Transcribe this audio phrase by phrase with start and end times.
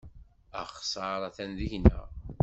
[0.61, 2.07] Axeṣṣar atan deg-neɣ.